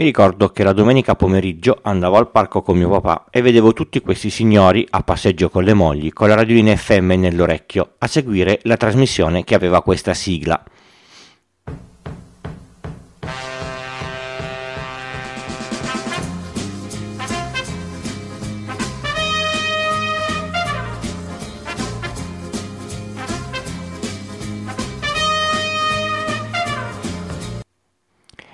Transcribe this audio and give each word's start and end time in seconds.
Mi 0.00 0.06
ricordo 0.06 0.48
che 0.48 0.62
la 0.62 0.72
domenica 0.72 1.14
pomeriggio 1.14 1.78
andavo 1.82 2.16
al 2.16 2.30
parco 2.30 2.62
con 2.62 2.78
mio 2.78 2.88
papà 2.88 3.26
e 3.28 3.42
vedevo 3.42 3.74
tutti 3.74 4.00
questi 4.00 4.30
signori 4.30 4.86
a 4.88 5.02
passeggio 5.02 5.50
con 5.50 5.62
le 5.62 5.74
mogli, 5.74 6.10
con 6.10 6.28
la 6.28 6.36
radiolina 6.36 6.74
FM 6.74 7.10
nell'orecchio, 7.18 7.96
a 7.98 8.06
seguire 8.06 8.60
la 8.62 8.78
trasmissione 8.78 9.44
che 9.44 9.54
aveva 9.54 9.82
questa 9.82 10.14
sigla. 10.14 10.64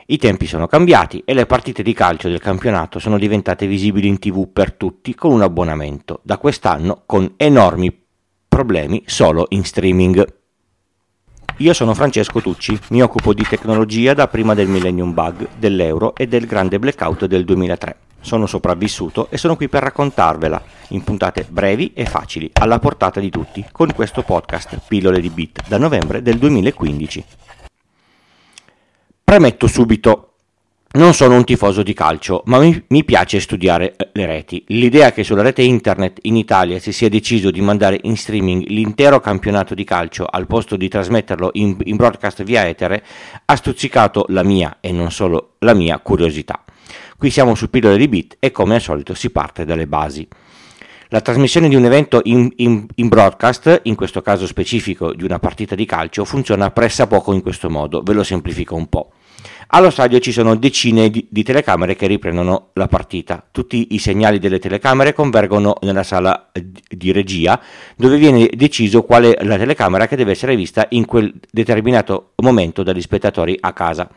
I 0.09 0.18
tempi 0.18 0.46
sono 0.46 0.68
cambiati 0.68 1.23
e 1.25 1.34
le 1.34 1.46
partite 1.46 1.82
di 1.82 1.93
calcio 1.93 2.29
del 2.29 2.38
campionato 2.38 3.00
sono 3.00 3.19
diventate 3.19 3.66
visibili 3.66 4.06
in 4.06 4.20
tv 4.20 4.47
per 4.52 4.73
tutti 4.74 5.16
con 5.16 5.33
un 5.33 5.42
abbonamento, 5.42 6.20
da 6.23 6.38
quest'anno 6.38 7.02
con 7.06 7.34
enormi 7.37 8.05
problemi 8.47 9.02
solo 9.05 9.47
in 9.48 9.64
streaming. 9.64 10.24
Io 11.56 11.73
sono 11.73 11.92
Francesco 11.92 12.41
Tucci, 12.41 12.78
mi 12.91 13.02
occupo 13.02 13.34
di 13.34 13.42
tecnologia 13.42 14.14
da 14.14 14.28
prima 14.28 14.55
del 14.55 14.69
Millennium 14.69 15.12
Bug, 15.12 15.48
dell'euro 15.59 16.14
e 16.14 16.28
del 16.28 16.47
grande 16.47 16.78
blackout 16.78 17.25
del 17.25 17.45
2003. 17.45 17.97
Sono 18.20 18.47
sopravvissuto 18.47 19.27
e 19.30 19.38
sono 19.38 19.56
qui 19.56 19.69
per 19.69 19.83
raccontarvela 19.83 20.62
in 20.91 21.02
puntate 21.02 21.45
brevi 21.48 21.92
e 21.95 22.06
facili, 22.06 22.48
alla 22.52 22.78
portata 22.78 23.19
di 23.19 23.30
tutti, 23.30 23.64
con 23.73 23.92
questo 23.92 24.23
podcast 24.23 24.78
Pillole 24.86 25.20
di 25.20 25.30
Bit 25.30 25.66
da 25.66 25.78
novembre 25.78 26.23
del 26.23 26.38
2015. 26.38 27.25
Premetto 29.29 29.66
subito, 29.66 30.35
non 30.93 31.12
sono 31.12 31.34
un 31.34 31.43
tifoso 31.43 31.83
di 31.83 31.93
calcio, 31.95 32.43
ma 32.47 32.61
mi, 32.61 33.05
piace 33.05 33.41
studiare 33.41 33.97
eh, 33.97 34.11
le 34.12 34.25
reti. 34.25 34.62
L'idea 34.69 35.11
che 35.11 35.25
sulla 35.25 35.42
rete 35.42 35.62
internet 35.62 36.20
in 36.23 36.37
Italia 36.37 36.78
si 36.78 36.92
sia 36.92 37.09
deciso 37.09 37.50
di 37.50 37.61
mandare 37.61 37.98
in 38.05 38.17
streaming 38.17 38.69
l'intero 38.69 39.19
campionato 39.19 39.75
di 39.75 39.83
calcio 39.83 40.27
al 40.27 40.47
posto 40.47 40.77
di 40.77 40.89
trasmetterlo 40.89 41.50
in, 41.55 41.77
in 41.83 41.97
broadcast 41.97 42.45
via 42.45 42.69
etere 42.69 43.05
ha 43.47 43.56
stuzzicato 43.56 44.27
la 44.28 44.45
mia 44.45 44.77
e 44.78 44.92
non 44.92 45.11
solo 45.11 45.55
la 45.59 45.75
mia 45.75 45.98
curiosità. 45.98 46.62
Qui 47.19 47.28
siamo 47.28 47.56
su 47.56 47.69
pillole 47.69 47.97
di 47.97 48.06
bit 48.06 48.37
e 48.39 48.53
come 48.53 48.77
al 48.77 48.81
solito 48.81 49.12
si 49.12 49.31
parte 49.31 49.65
dalle 49.65 49.89
basi. 49.89 50.28
La 51.11 51.20
trasmissione 51.20 51.69
di 51.69 51.77
un 51.77 51.84
evento 51.84 52.20
in, 52.25 52.50
in, 52.56 52.84
in, 52.97 53.06
broadcast, 53.06 53.83
in 53.84 53.95
questo 53.95 54.22
caso 54.22 54.45
specifico 54.45 55.12
di 55.12 55.22
una 55.22 55.39
partita 55.39 55.77
di 55.77 55.84
calcio, 55.84 56.25
funziona 56.25 56.72
pressappoco 56.72 57.33
in 57.33 57.43
questo 57.43 57.70
modo, 57.70 58.03
ve 58.03 58.12
lo 58.12 58.25
semplifico 58.25 58.75
un 58.75 58.89
po'. 58.89 59.12
Allo 59.69 59.91
stadio 59.91 60.19
ci 60.20 60.33
sono 60.33 60.55
decine 60.55 61.11
di, 61.11 61.27
di, 61.28 61.42
telecamere 61.42 61.97
che 61.97 62.06
riprendono 62.06 62.70
la 62.75 62.86
partita. 62.86 63.44
Tutti 63.50 63.88
i 63.91 63.98
segnali 63.98 64.38
delle 64.38 64.58
telecamere 64.58 65.12
convergono 65.12 65.77
nella 65.83 66.03
sala 66.03 66.50
di 66.88 67.12
regia, 67.12 67.61
dove 67.97 68.16
viene 68.16 68.48
deciso 68.55 69.03
qual 69.03 69.25
è 69.25 69.44
la 69.44 69.58
telecamera 69.58 70.06
che 70.06 70.16
deve 70.16 70.30
essere 70.30 70.55
vista 70.55 70.86
in 70.91 71.05
quel 71.05 71.34
determinato 71.50 72.33
momento 72.36 72.83
dagli 72.83 73.00
spettatori 73.00 73.56
a 73.61 73.72
casa. 73.72 74.08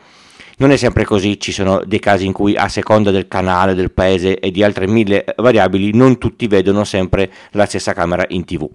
Non 0.58 0.71
è 0.71 0.77
sempre 0.77 1.05
così, 1.05 1.39
ci 1.39 1.52
sono 1.53 1.81
dei 1.86 1.99
casi 1.99 2.25
in 2.25 2.33
cui 2.33 2.55
a 2.55 2.67
seconda 2.67 3.11
del 3.11 3.27
canale, 3.27 3.73
del 3.73 3.91
paese 3.91 4.39
e 4.39 4.52
di 4.52 4.61
altre 4.61 4.88
mille 4.88 5.23
variabili 5.38 5.95
non 5.95 6.17
tutti 6.17 6.47
vedono 6.47 6.83
sempre 6.83 7.31
la 7.52 7.66
stessa 7.66 7.93
camera 7.93 8.25
in 8.27 8.43
tv. 8.43 8.69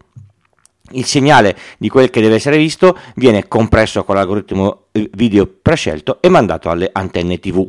Il 0.92 1.04
segnale 1.04 1.56
di 1.78 1.88
quel 1.88 2.10
che 2.10 2.20
deve 2.20 2.36
essere 2.36 2.56
visto 2.56 2.96
viene 3.16 3.48
compresso 3.48 4.02
con 4.04 4.16
l'algoritmo 4.16 4.83
video 5.12 5.46
prescelto 5.46 6.20
e 6.20 6.28
mandato 6.28 6.70
alle 6.70 6.88
antenne 6.92 7.40
TV. 7.40 7.68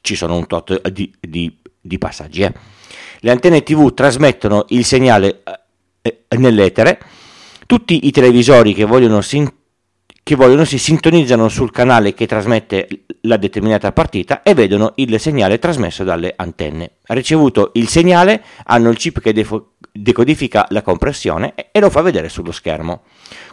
Ci 0.00 0.14
sono 0.14 0.36
un 0.36 0.46
tot 0.46 0.88
di, 0.88 1.12
di, 1.20 1.56
di 1.80 1.98
passaggi. 1.98 2.42
Eh. 2.42 2.52
Le 3.20 3.30
antenne 3.30 3.62
TV 3.62 3.92
trasmettono 3.94 4.66
il 4.68 4.84
segnale 4.84 5.42
eh, 6.02 6.18
nell'etere. 6.36 7.00
Tutti 7.66 8.06
i 8.06 8.10
televisori 8.10 8.74
che 8.74 8.84
vogliono, 8.84 9.20
sin- 9.20 9.52
che 10.22 10.34
vogliono 10.34 10.64
si 10.64 10.78
sintonizzano 10.78 11.48
sul 11.48 11.70
canale 11.70 12.14
che 12.14 12.26
trasmette 12.26 12.88
la 13.22 13.36
determinata 13.36 13.92
partita 13.92 14.42
e 14.42 14.54
vedono 14.54 14.92
il 14.96 15.18
segnale 15.18 15.58
trasmesso 15.58 16.04
dalle 16.04 16.32
antenne. 16.36 16.98
Ricevuto 17.06 17.70
il 17.74 17.88
segnale, 17.88 18.42
hanno 18.64 18.90
il 18.90 18.96
chip 18.96 19.20
che 19.20 19.32
defo- 19.32 19.71
decodifica 19.92 20.66
la 20.70 20.80
compressione 20.80 21.54
e 21.70 21.78
lo 21.78 21.90
fa 21.90 22.00
vedere 22.00 22.30
sullo 22.30 22.50
schermo. 22.50 23.02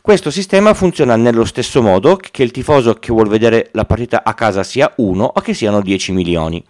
Questo 0.02 0.32
sistema 0.32 0.74
funziona 0.74 1.18
nello 1.18 1.44
stesso 1.44 1.82
modo 1.82 2.16
che 2.16 2.44
il 2.44 2.52
tifoso 2.52 2.94
che 2.94 3.12
vuole 3.12 3.30
vedere 3.30 3.70
la 3.74 3.86
partita 3.86 4.24
a 4.24 4.34
casa 4.34 4.64
sia 4.64 4.94
uno 4.98 5.26
o 5.26 5.42
che 5.42 5.54
siano 5.54 5.82
10 5.82 6.14
milioni. 6.14 6.66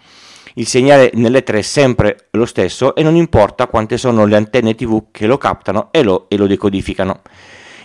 Il 0.56 0.68
segnale 0.68 1.12
nell'etere 1.14 1.60
è 1.60 1.62
sempre 1.62 2.28
lo 2.32 2.46
stesso 2.46 2.96
e 2.96 3.04
non 3.04 3.16
importa 3.16 3.68
quante 3.68 3.98
sono 3.98 4.26
le 4.26 4.36
antenne 4.36 4.74
TV 4.74 5.06
che 5.12 5.28
lo 5.28 5.38
captano 5.38 5.90
e 5.92 6.02
lo, 6.02 6.28
e 6.28 6.36
lo 6.36 6.48
decodificano. 6.48 7.22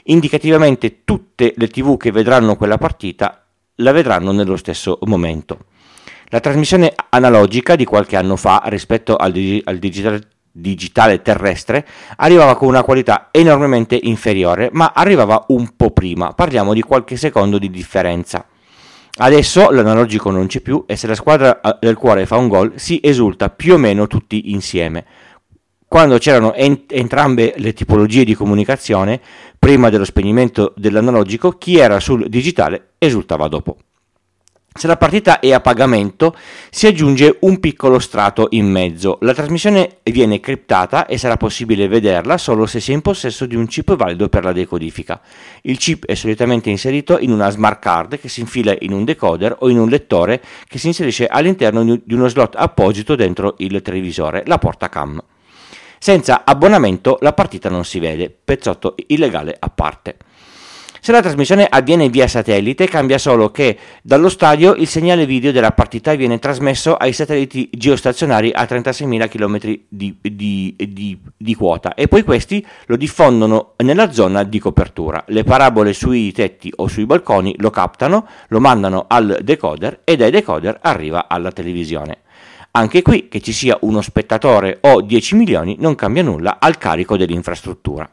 Indicativamente 0.05 1.05
tutte 1.05 1.53
le 1.57 1.69
TV 1.69 1.97
che 1.97 2.11
vedranno 2.11 2.57
quella 2.57 2.79
partita 2.79 3.45
la 3.77 3.93
vedranno 3.93 4.33
nello 4.33 4.57
stesso 4.57 4.99
momento. 5.03 5.67
La 6.29 6.41
trasmissione 6.41 6.95
analogica 7.11 7.77
di 7.77 7.85
qualche 7.85 8.17
anno 8.17 8.37
fa 8.37 8.63
rispetto 8.67 9.17
al, 9.17 9.31
digi- 9.31 9.63
al 9.65 9.79
digitale 9.79 10.29
digitale 10.57 11.21
terrestre 11.21 11.85
arrivava 12.17 12.57
con 12.57 12.69
una 12.69 12.85
qualità 12.85 13.29
enormemente 13.33 13.99
inferiore, 14.01 14.69
ma 14.73 14.93
arrivava 14.95 15.47
un 15.49 15.75
po' 15.77 15.91
prima, 15.91 16.33
parliamo 16.33 16.73
di 16.73 16.83
qualche 16.83 17.17
secondo 17.17 17.59
di 17.59 17.71
differenza. 17.71 18.47
Adesso 19.17 19.71
l'analogico 19.71 20.31
non 20.31 20.47
c'è 20.47 20.61
più 20.61 20.85
e 20.87 20.97
se 20.97 21.07
la 21.07 21.15
squadra 21.15 21.61
eh, 21.61 21.77
del 21.81 21.97
cuore 21.97 22.27
fa 22.27 22.37
un 22.37 22.49
gol 22.49 22.73
si 22.77 23.01
esulta 23.03 23.51
più 23.51 23.75
o 23.75 23.79
meno 23.79 24.07
tutti 24.07 24.53
insieme. 24.53 25.05
Quando 25.87 26.19
c'erano 26.19 26.55
ent- 26.55 26.93
entrambe 26.93 27.55
le 27.57 27.73
tipologie 27.73 28.25
di 28.25 28.35
comunicazione, 28.35 29.21
prima 29.59 29.91
dello 29.91 30.05
spegnimento 30.05 30.73
dell'analogico, 30.77 31.53
chi 31.53 31.79
era 31.79 32.01
sul 32.01 32.29
digitale 32.29 32.95
esultava 32.99 33.47
dopo. 33.49 33.77
Se 34.77 34.89
la 34.89 34.97
partita 34.97 35.39
è 35.39 35.53
a 35.53 35.61
pagamento, 35.61 36.37
si 36.69 36.89
aggiunge 36.89 37.37
un 37.43 37.61
piccolo 37.61 38.01
strato 38.01 38.49
in 38.51 38.67
mezzo. 38.67 39.19
La 39.21 39.33
trasmissione 39.33 39.99
viene 40.03 40.41
criptata 40.41 41.07
e 41.07 41.17
sarà 41.17 41.37
possibile 41.37 41.87
vederla 41.87 42.37
solo 42.39 42.67
se 42.67 42.81
si 42.81 42.91
è 42.91 42.95
in 42.95 43.01
possesso 43.01 43.47
di 43.47 43.55
un 43.55 43.69
chip 43.69 43.95
valido 43.95 44.29
per 44.29 44.43
la 44.43 44.51
decodifica. 44.51 45.21
Il 45.63 45.79
chip 45.79 46.07
è 46.07 46.15
solitamente 46.15 46.71
inserito 46.71 47.21
in 47.21 47.31
una 47.31 47.51
smart 47.51 47.81
card 47.81 48.19
che 48.19 48.29
si 48.29 48.41
infila 48.41 48.75
in 48.81 48.93
un 48.93 49.05
decoder 49.05 49.55
o 49.61 49.69
in 49.69 49.79
un 49.79 49.89
lettore 49.89 50.43
che 50.67 50.79
si 50.79 50.89
inserisce 50.89 51.29
all'interno 51.29 51.85
di 51.85 52.13
uno 52.13 52.27
slot 52.27 52.57
apposito 52.57 53.15
dentro 53.15 53.55
il 53.59 53.81
televisore, 53.81 54.43
la 54.45 54.59
porta 54.59 54.89
cam. 54.89 55.23
Senza 56.01 56.43
abbonamento 56.45 57.19
la 57.21 57.33
partita 57.33 57.71
non 57.71 57.85
si 57.85 58.01
vede, 58.01 58.29
pezzotto 58.45 58.97
illegale 59.07 59.55
a 59.57 59.71
parte. 59.71 60.17
Se 61.05 61.13
la 61.13 61.21
trasmissione 61.21 61.67
avviene 61.69 62.09
via 62.09 62.27
satellite, 62.27 62.89
cambia 62.89 63.19
solo 63.19 63.51
che 63.51 63.77
dallo 64.01 64.31
stadio 64.31 64.73
il 64.73 64.89
segnale 64.89 65.27
video 65.27 65.53
della 65.53 65.73
partita 65.73 66.15
viene 66.15 66.39
trasmesso 66.39 66.95
ai 66.95 67.13
satelliti 67.13 67.69
geostazionari 67.71 68.51
a 68.55 68.63
36.000 68.63 69.29
km 69.29 69.59
di, 69.87 70.17
di, 70.19 70.75
di, 70.79 71.21
di 71.37 71.55
quota 71.55 71.93
e 71.93 72.09
poi 72.09 72.23
questi 72.23 72.67
lo 72.87 72.97
diffondono 72.97 73.75
nella 73.85 74.13
zona 74.13 74.45
di 74.45 74.59
copertura. 74.59 75.23
Le 75.27 75.45
parabole 75.45 75.93
sui 75.93 76.33
tetti 76.33 76.73
o 76.77 76.89
sui 76.89 77.05
balconi 77.05 77.55
lo 77.59 77.69
captano, 77.69 78.27
lo 78.49 78.61
mandano 78.61 79.05
al 79.07 79.41
decoder 79.43 80.01
e 80.05 80.17
dai 80.17 80.31
decoder 80.31 80.79
arriva 80.81 81.29
alla 81.29 81.53
televisione. 81.53 82.21
Anche 82.71 83.03
qui, 83.03 83.29
che 83.29 83.43
ci 83.43 83.53
sia 83.53 83.77
uno 83.83 84.01
spettatore 84.01 84.79
o 84.81 85.03
10 85.03 85.35
milioni, 85.35 85.77
non 85.81 85.97
cambia 85.97 86.23
nulla 86.23 86.57
al 86.59 86.79
carico 86.79 87.19
dell'infrastruttura. 87.19 88.09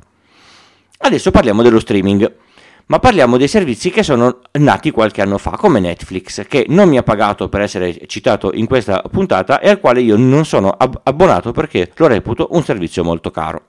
Adesso 1.04 1.32
parliamo 1.32 1.64
dello 1.64 1.80
streaming 1.80 2.50
ma 2.92 3.00
parliamo 3.00 3.38
dei 3.38 3.48
servizi 3.48 3.90
che 3.90 4.04
sono 4.04 4.42
nati 4.60 4.92
qualche 4.92 5.22
anno 5.22 5.38
fa, 5.38 5.52
come 5.52 5.80
Netflix, 5.80 6.46
che 6.46 6.66
non 6.68 6.90
mi 6.90 6.98
ha 6.98 7.04
pagato 7.04 7.48
per 7.48 7.62
essere 7.62 8.06
citato 8.06 8.52
in 8.54 8.66
questa 8.66 9.02
puntata 9.10 9.62
e 9.62 9.70
al 9.70 9.80
quale 9.80 10.02
io 10.02 10.18
non 10.18 10.44
sono 10.44 10.72
ab- 10.72 11.00
abbonato 11.04 11.54
perché 11.54 11.90
lo 11.96 12.08
reputo 12.08 12.50
un 12.52 12.66
servizio 12.66 13.06
molto 13.06 13.32
caro. 13.32 13.64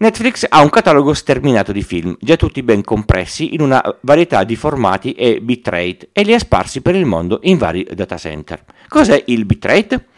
Netflix 0.00 0.44
ha 0.46 0.60
un 0.60 0.68
catalogo 0.68 1.14
sterminato 1.14 1.72
di 1.72 1.82
film, 1.82 2.14
già 2.20 2.36
tutti 2.36 2.62
ben 2.62 2.84
compressi 2.84 3.54
in 3.54 3.62
una 3.62 3.82
varietà 4.02 4.44
di 4.44 4.54
formati 4.54 5.12
e 5.12 5.40
bitrate, 5.40 6.10
e 6.12 6.22
li 6.22 6.34
ha 6.34 6.38
sparsi 6.38 6.82
per 6.82 6.94
il 6.94 7.06
mondo 7.06 7.38
in 7.44 7.56
vari 7.56 7.88
data 7.94 8.18
center. 8.18 8.62
Cos'è 8.86 9.22
il 9.28 9.46
bitrate? 9.46 10.08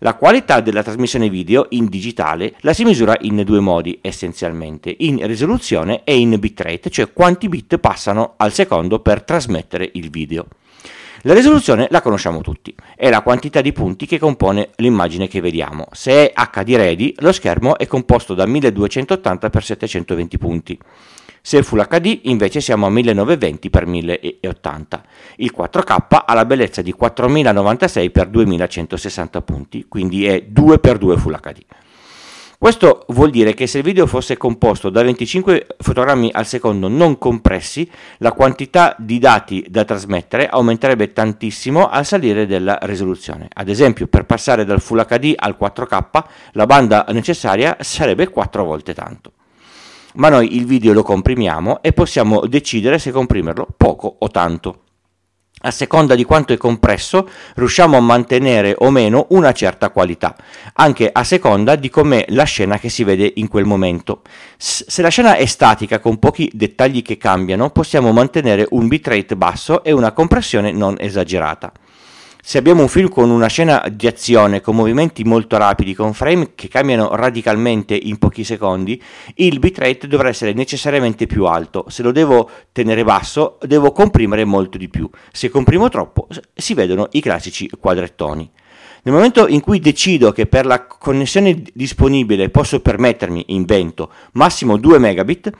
La 0.00 0.14
qualità 0.14 0.60
della 0.60 0.84
trasmissione 0.84 1.28
video 1.28 1.66
in 1.70 1.86
digitale 1.86 2.54
la 2.60 2.72
si 2.72 2.84
misura 2.84 3.16
in 3.22 3.42
due 3.44 3.58
modi 3.58 3.98
essenzialmente, 4.00 4.94
in 4.98 5.26
risoluzione 5.26 6.02
e 6.04 6.16
in 6.16 6.36
bitrate, 6.38 6.88
cioè 6.88 7.12
quanti 7.12 7.48
bit 7.48 7.78
passano 7.78 8.34
al 8.36 8.52
secondo 8.52 9.00
per 9.00 9.24
trasmettere 9.24 9.90
il 9.94 10.08
video. 10.10 10.46
La 11.22 11.34
risoluzione 11.34 11.88
la 11.90 12.00
conosciamo 12.00 12.42
tutti, 12.42 12.72
è 12.94 13.10
la 13.10 13.22
quantità 13.22 13.60
di 13.60 13.72
punti 13.72 14.06
che 14.06 14.20
compone 14.20 14.70
l'immagine 14.76 15.26
che 15.26 15.40
vediamo. 15.40 15.88
Se 15.90 16.30
è 16.30 16.32
HD 16.32 16.76
ready, 16.76 17.12
lo 17.18 17.32
schermo 17.32 17.76
è 17.76 17.88
composto 17.88 18.34
da 18.34 18.46
1280 18.46 19.48
x 19.50 19.58
720 19.58 20.38
punti. 20.38 20.78
Se 21.48 21.62
Full 21.62 21.86
HD 21.88 22.20
invece 22.24 22.60
siamo 22.60 22.84
a 22.84 22.90
1920x1080. 22.90 25.00
Il 25.36 25.54
4K 25.56 26.24
ha 26.26 26.34
la 26.34 26.44
bellezza 26.44 26.82
di 26.82 26.94
4096x2160 26.94 29.42
punti, 29.42 29.86
quindi 29.88 30.26
è 30.26 30.44
2x2 30.52 31.16
Full 31.16 31.40
HD. 31.40 31.60
Questo 32.58 33.06
vuol 33.08 33.30
dire 33.30 33.54
che 33.54 33.66
se 33.66 33.78
il 33.78 33.84
video 33.84 34.06
fosse 34.06 34.36
composto 34.36 34.90
da 34.90 35.02
25 35.02 35.68
fotogrammi 35.78 36.30
al 36.34 36.44
secondo 36.44 36.88
non 36.88 37.16
compressi, 37.16 37.90
la 38.18 38.32
quantità 38.32 38.94
di 38.98 39.18
dati 39.18 39.64
da 39.70 39.86
trasmettere 39.86 40.48
aumenterebbe 40.48 41.14
tantissimo 41.14 41.88
al 41.88 42.04
salire 42.04 42.44
della 42.44 42.78
risoluzione. 42.82 43.48
Ad 43.50 43.70
esempio, 43.70 44.06
per 44.06 44.26
passare 44.26 44.66
dal 44.66 44.82
Full 44.82 45.02
HD 45.02 45.32
al 45.34 45.56
4K, 45.58 46.24
la 46.52 46.66
banda 46.66 47.06
necessaria 47.08 47.78
sarebbe 47.80 48.28
4 48.28 48.64
volte 48.64 48.92
tanto. 48.92 49.32
Ma 50.18 50.28
noi 50.28 50.56
il 50.56 50.66
video 50.66 50.92
lo 50.92 51.02
comprimiamo 51.02 51.82
e 51.82 51.92
possiamo 51.92 52.46
decidere 52.46 52.98
se 52.98 53.10
comprimerlo 53.10 53.66
poco 53.76 54.16
o 54.18 54.28
tanto 54.28 54.82
a 55.62 55.70
seconda 55.70 56.14
di 56.14 56.24
quanto 56.24 56.52
è 56.52 56.56
compresso, 56.56 57.28
riusciamo 57.56 57.96
a 57.96 58.00
mantenere 58.00 58.76
o 58.78 58.90
meno 58.90 59.26
una 59.30 59.52
certa 59.52 59.90
qualità, 59.90 60.36
anche 60.74 61.10
a 61.12 61.24
seconda 61.24 61.74
di 61.74 61.90
com'è 61.90 62.26
la 62.28 62.44
scena 62.44 62.78
che 62.78 62.88
si 62.88 63.02
vede 63.02 63.32
in 63.36 63.48
quel 63.48 63.64
momento. 63.64 64.22
Se 64.56 65.02
la 65.02 65.08
scena 65.08 65.34
è 65.34 65.46
statica 65.46 65.98
con 65.98 66.18
pochi 66.18 66.50
dettagli 66.54 67.02
che 67.02 67.16
cambiano, 67.16 67.70
possiamo 67.70 68.12
mantenere 68.12 68.66
un 68.70 68.86
bitrate 68.86 69.34
basso 69.34 69.82
e 69.82 69.90
una 69.90 70.12
compressione 70.12 70.70
non 70.70 70.94
esagerata. 70.98 71.72
Se 72.48 72.56
abbiamo 72.56 72.80
un 72.80 72.88
film 72.88 73.10
con 73.10 73.28
una 73.28 73.46
scena 73.46 73.84
di 73.92 74.06
azione, 74.06 74.62
con 74.62 74.74
movimenti 74.74 75.22
molto 75.22 75.58
rapidi, 75.58 75.92
con 75.92 76.14
frame 76.14 76.52
che 76.54 76.68
cambiano 76.68 77.14
radicalmente 77.14 77.94
in 77.94 78.16
pochi 78.16 78.42
secondi, 78.42 78.98
il 79.34 79.58
bitrate 79.58 80.06
dovrà 80.08 80.30
essere 80.30 80.54
necessariamente 80.54 81.26
più 81.26 81.44
alto. 81.44 81.84
Se 81.88 82.02
lo 82.02 82.10
devo 82.10 82.48
tenere 82.72 83.04
basso, 83.04 83.58
devo 83.60 83.92
comprimere 83.92 84.46
molto 84.46 84.78
di 84.78 84.88
più. 84.88 85.10
Se 85.30 85.50
comprimo 85.50 85.90
troppo, 85.90 86.26
si 86.54 86.72
vedono 86.72 87.08
i 87.10 87.20
classici 87.20 87.68
quadrettoni. 87.78 88.50
Nel 89.02 89.14
momento 89.14 89.46
in 89.46 89.60
cui 89.60 89.78
decido 89.78 90.32
che 90.32 90.46
per 90.46 90.64
la 90.64 90.86
connessione 90.86 91.62
disponibile 91.74 92.48
posso 92.48 92.80
permettermi, 92.80 93.44
invento, 93.48 94.10
massimo 94.32 94.78
2 94.78 94.98
megabit, 94.98 95.52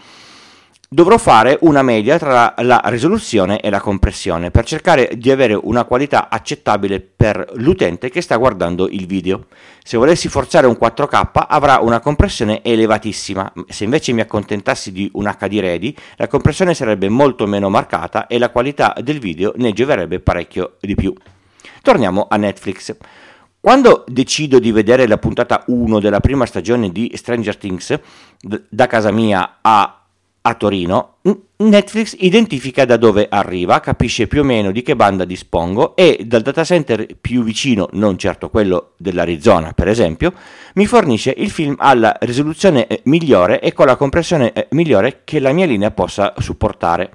dovrò 0.90 1.19
fare 1.19 1.58
una 1.61 1.82
media 1.82 2.19
tra 2.19 2.55
la 2.58 2.81
risoluzione 2.87 3.61
e 3.61 3.69
la 3.69 3.81
compressione 3.81 4.50
per 4.50 4.64
cercare 4.64 5.11
di 5.17 5.31
avere 5.31 5.52
una 5.52 5.85
qualità 5.85 6.31
accettabile 6.31 7.00
per 7.00 7.44
l'utente 7.56 8.08
che 8.08 8.23
sta 8.23 8.37
guardando 8.37 8.88
il 8.88 9.06
video. 9.06 9.46
Se 9.82 9.99
volessi 9.99 10.29
forzare 10.29 10.67
un 10.67 10.79
4K 10.81 11.44
avrà 11.46 11.81
una 11.81 12.00
compressione 12.00 12.62
elevatissima, 12.62 13.52
se 13.69 13.85
invece 13.85 14.12
mi 14.12 14.23
accontentassi 14.23 14.90
di 14.90 15.11
un 15.14 15.25
HD 15.25 15.61
ready 15.61 15.94
la 16.17 16.26
compressione 16.26 16.73
sarebbe 16.73 17.11
molto 17.11 17.46
meno 17.46 17.69
marcata 17.69 18.26
e 18.26 18.38
la 18.38 18.49
qualità 18.49 18.94
del 19.02 19.19
video 19.19 19.52
ne 19.56 19.73
gioverebbe 19.73 20.20
parecchio 20.20 20.76
di 20.81 20.94
più. 20.94 21.12
Torniamo 21.82 22.26
a 22.31 22.37
Netflix. 22.37 22.96
Quando 23.61 24.05
decido 24.06 24.58
di 24.58 24.70
vedere 24.73 25.06
la 25.06 25.19
puntata 25.19 25.64
1 25.67 25.99
della 25.99 26.20
prima 26.20 26.46
stagione 26.46 26.90
di 26.90 27.12
Stranger 27.14 27.56
Things, 27.56 27.99
da 28.40 28.87
casa 28.87 29.11
mia 29.11 29.58
a 29.61 29.97
a 30.48 30.54
Torino, 30.54 31.16
Netflix 31.58 32.16
identifica 32.20 32.86
da 32.86 32.96
dove 32.96 33.26
arriva, 33.28 33.80
capisce 33.80 34.26
più 34.26 34.40
o 34.40 34.44
meno 34.44 34.70
di 34.70 34.80
che 34.80 34.96
banda 34.96 35.26
dispongo 35.26 35.94
e 35.94 36.20
dal 36.24 36.40
data 36.40 36.64
center 36.64 37.06
più 37.20 37.42
vicino, 37.42 37.88
non 37.92 38.16
certo 38.16 38.48
quello 38.48 38.92
dell'Arizona 38.96 39.72
per 39.72 39.88
esempio, 39.88 40.32
mi 40.74 40.86
fornisce 40.86 41.34
il 41.36 41.50
film 41.50 41.74
alla 41.78 42.16
risoluzione 42.20 42.86
eh, 42.86 43.02
migliore 43.04 43.60
e 43.60 43.74
con 43.74 43.86
la 43.86 43.96
compressione 43.96 44.52
eh, 44.52 44.68
migliore 44.70 45.20
che 45.24 45.38
la 45.38 45.52
mia 45.52 45.66
linea 45.66 45.90
possa 45.90 46.32
supportare. 46.38 47.10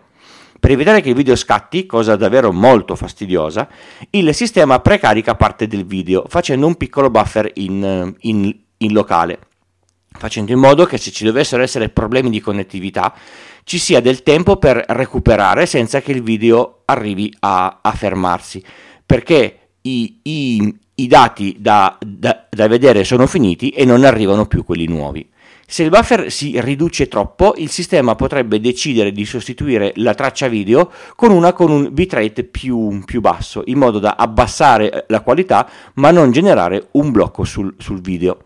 Per 0.59 0.71
evitare 0.71 1.01
che 1.01 1.09
il 1.09 1.15
video 1.15 1.36
scatti, 1.36 1.86
cosa 1.88 2.15
davvero 2.15 2.53
molto 2.53 2.95
fastidiosa, 2.95 3.68
il 4.12 4.33
sistema 4.33 4.79
precarica 4.79 5.36
parte 5.36 5.68
del 5.68 5.86
video 5.86 6.24
facendo 6.27 6.68
un 6.68 6.75
piccolo 6.75 7.09
buffer 7.09 7.50
in, 7.56 7.83
eh, 7.83 8.13
in, 8.27 8.56
in 8.77 8.94
locale 8.94 9.39
facendo 10.18 10.51
in 10.51 10.60
modo 10.60 10.86
che 10.86 10.98
se 10.98 11.12
ci 11.12 11.24
dovessero 11.24 11.63
essere 11.63 11.89
problemi 11.89 12.30
di 12.30 12.39
connettività 12.39 13.13
ci 13.63 13.77
sia 13.77 14.01
del 14.01 14.24
tempo 14.24 14.57
per 14.57 14.83
recuperare 14.89 15.65
senza 15.65 16.01
che 16.01 16.12
il 16.12 16.21
video 16.21 16.81
arrivi 16.86 17.33
a, 17.39 17.80
a 17.81 17.92
fermarsi, 17.92 18.63
perché 19.06 19.57
i, 19.81 20.19
i, 20.24 20.77
i 20.95 21.07
dati 21.07 21.56
da, 21.60 21.98
da, 22.00 22.48
da 22.50 22.68
vedere 22.68 23.04
sono 23.04 23.27
finiti 23.27 23.69
e 23.69 23.86
non 23.86 24.04
arrivano 24.04 24.45
più 24.45 24.63
quelli 24.63 24.88
nuovi. 24.88 25.30
Se 25.65 25.81
il 25.81 25.89
buffer 25.89 26.30
si 26.30 26.60
riduce 26.62 27.07
troppo, 27.07 27.54
il 27.57 27.69
sistema 27.69 28.15
potrebbe 28.15 28.60
decidere 28.60 29.12
di 29.12 29.25
sostituire 29.25 29.94
la 29.95 30.13
traccia 30.13 30.48
video 30.48 30.92
con 31.15 31.31
una 31.31 31.54
con 31.54 31.71
un 31.71 31.89
bitrate 31.92 32.44
più, 32.44 33.01
più 33.06 33.21
basso, 33.21 33.63
in 33.65 33.77
modo 33.77 33.98
da 33.98 34.15
abbassare 34.18 35.06
la 35.07 35.21
qualità 35.21 35.68
ma 35.95 36.12
non 36.12 36.31
generare 36.31 36.89
un 36.92 37.12
blocco 37.12 37.44
sul, 37.44 37.74
sul 37.80 38.01
video. 38.01 38.39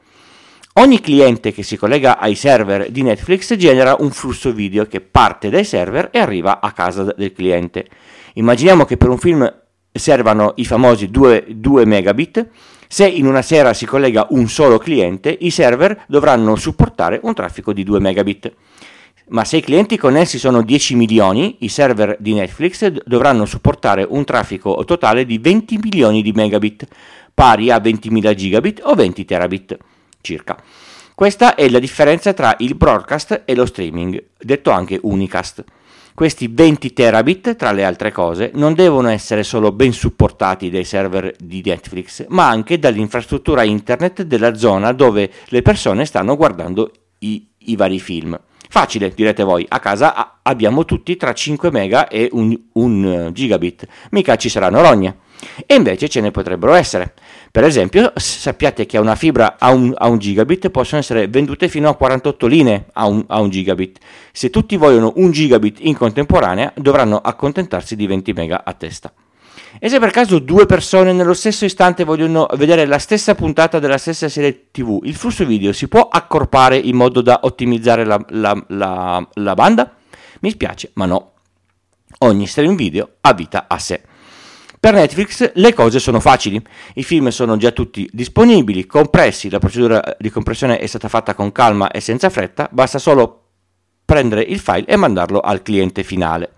Ogni 0.79 1.01
cliente 1.01 1.51
che 1.51 1.63
si 1.63 1.75
collega 1.75 2.19
ai 2.19 2.35
server 2.35 2.91
di 2.91 3.01
Netflix 3.01 3.55
genera 3.55 3.95
un 3.97 4.11
flusso 4.11 4.53
video 4.53 4.85
che 4.85 5.01
parte 5.01 5.49
dai 5.49 5.63
server 5.63 6.09
e 6.11 6.19
arriva 6.19 6.59
a 6.59 6.71
casa 6.71 7.15
del 7.17 7.33
cliente. 7.33 7.87
Immaginiamo 8.35 8.85
che 8.85 8.95
per 8.95 9.09
un 9.09 9.17
film 9.17 9.51
servano 9.91 10.53
i 10.57 10.65
famosi 10.65 11.09
2, 11.09 11.47
2 11.49 11.85
megabit. 11.85 12.47
Se 12.87 13.07
in 13.07 13.25
una 13.25 13.41
sera 13.41 13.73
si 13.73 13.87
collega 13.87 14.27
un 14.29 14.47
solo 14.49 14.77
cliente, 14.77 15.35
i 15.39 15.49
server 15.49 16.03
dovranno 16.07 16.55
supportare 16.55 17.19
un 17.23 17.33
traffico 17.33 17.73
di 17.73 17.83
2 17.83 17.99
megabit. 17.99 18.53
Ma 19.29 19.43
se 19.45 19.57
i 19.57 19.61
clienti 19.61 19.97
connessi 19.97 20.37
sono 20.37 20.61
10 20.61 20.95
milioni, 20.95 21.55
i 21.61 21.69
server 21.69 22.17
di 22.19 22.35
Netflix 22.35 22.87
dovranno 23.03 23.45
supportare 23.45 24.05
un 24.07 24.23
traffico 24.25 24.83
totale 24.85 25.25
di 25.25 25.39
20 25.39 25.79
milioni 25.81 26.21
di 26.21 26.33
megabit, 26.33 26.85
pari 27.33 27.71
a 27.71 27.77
20.000 27.77 28.33
gigabit 28.35 28.81
o 28.83 28.93
20 28.93 29.25
terabit 29.25 29.77
circa. 30.21 30.57
Questa 31.15 31.55
è 31.55 31.67
la 31.69 31.79
differenza 31.79 32.33
tra 32.33 32.55
il 32.59 32.75
broadcast 32.75 33.41
e 33.45 33.55
lo 33.55 33.65
streaming, 33.65 34.23
detto 34.37 34.69
anche 34.69 34.99
unicast. 35.01 35.63
Questi 36.13 36.47
20 36.47 36.93
terabit, 36.93 37.55
tra 37.55 37.71
le 37.71 37.83
altre 37.83 38.11
cose, 38.11 38.51
non 38.55 38.73
devono 38.73 39.07
essere 39.09 39.43
solo 39.43 39.71
ben 39.71 39.93
supportati 39.93 40.69
dai 40.69 40.83
server 40.83 41.33
di 41.39 41.61
Netflix, 41.63 42.25
ma 42.29 42.49
anche 42.49 42.79
dall'infrastruttura 42.79 43.63
internet 43.63 44.23
della 44.23 44.55
zona 44.55 44.93
dove 44.93 45.31
le 45.49 45.61
persone 45.61 46.05
stanno 46.05 46.35
guardando 46.35 46.91
i, 47.19 47.47
i 47.57 47.75
vari 47.75 47.99
film. 47.99 48.39
Facile, 48.69 49.13
direte 49.15 49.43
voi, 49.43 49.65
a 49.67 49.79
casa 49.79 50.39
abbiamo 50.41 50.85
tutti 50.85 51.15
tra 51.15 51.33
5 51.33 51.71
mega 51.71 52.07
e 52.07 52.29
1 52.31 53.31
gigabit, 53.31 53.87
mica 54.11 54.35
ci 54.35 54.49
saranno 54.49 54.81
rogne. 54.81 55.17
E 55.65 55.75
invece 55.75 56.09
ce 56.09 56.19
ne 56.19 56.31
potrebbero 56.31 56.73
essere. 56.73 57.13
Per 57.51 57.63
esempio, 57.63 58.11
sappiate 58.15 58.85
che 58.85 58.97
una 58.97 59.15
fibra 59.15 59.57
a 59.59 59.71
un, 59.71 59.93
a 59.95 60.07
un, 60.07 60.17
gigabit 60.17 60.69
possono 60.69 60.99
essere 60.99 61.27
vendute 61.27 61.67
fino 61.69 61.89
a 61.89 61.95
48 61.95 62.47
linee 62.47 62.85
a 62.93 63.05
un, 63.05 63.23
a 63.27 63.39
un 63.39 63.49
gigabit. 63.49 63.99
Se 64.31 64.49
tutti 64.49 64.75
vogliono 64.77 65.13
un 65.17 65.31
gigabit 65.31 65.77
in 65.81 65.95
contemporanea, 65.95 66.73
dovranno 66.75 67.17
accontentarsi 67.17 67.95
di 67.95 68.07
20 68.07 68.33
mega 68.33 68.63
a 68.63 68.73
testa. 68.73 69.13
E 69.79 69.89
se 69.89 69.99
per 69.99 70.09
caso 70.09 70.39
due 70.39 70.65
persone 70.65 71.13
nello 71.13 71.33
stesso 71.33 71.65
istante 71.65 72.03
vogliono 72.03 72.47
vedere 72.53 72.85
la 72.85 72.97
stessa 72.97 73.35
puntata 73.35 73.77
della 73.77 73.99
stessa 73.99 74.27
serie 74.27 74.71
TV, 74.71 75.01
il 75.03 75.15
flusso 75.15 75.45
video 75.45 75.71
si 75.71 75.87
può 75.87 76.07
accorpare 76.07 76.77
in 76.77 76.95
modo 76.95 77.21
da 77.21 77.41
ottimizzare 77.43 78.03
la, 78.03 78.19
la, 78.29 78.65
la, 78.69 79.27
la 79.33 79.53
banda? 79.53 79.93
Mi 80.41 80.49
spiace, 80.49 80.91
ma 80.93 81.05
no. 81.05 81.33
Ogni 82.19 82.47
stream 82.47 82.75
video 82.75 83.17
ha 83.21 83.33
vita 83.33 83.65
a 83.67 83.77
sé. 83.77 84.01
Per 84.79 84.93
Netflix 84.93 85.51
le 85.55 85.73
cose 85.73 85.99
sono 85.99 86.19
facili, 86.19 86.63
i 86.95 87.03
film 87.03 87.27
sono 87.29 87.57
già 87.57 87.71
tutti 87.71 88.07
disponibili, 88.11 88.85
compressi, 88.85 89.49
la 89.49 89.59
procedura 89.59 90.15
di 90.17 90.29
compressione 90.29 90.77
è 90.77 90.85
stata 90.85 91.07
fatta 91.07 91.33
con 91.33 91.51
calma 91.51 91.91
e 91.91 91.99
senza 91.99 92.29
fretta, 92.29 92.69
basta 92.71 92.97
solo 92.97 93.43
prendere 94.05 94.41
il 94.41 94.59
file 94.59 94.85
e 94.85 94.95
mandarlo 94.95 95.39
al 95.39 95.61
cliente 95.61 96.03
finale. 96.03 96.53